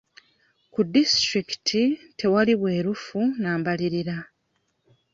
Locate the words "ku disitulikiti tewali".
0.73-2.53